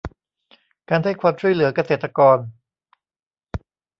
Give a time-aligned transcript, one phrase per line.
[0.89, 2.37] การให้ความช่วยเหลือเกษตรกร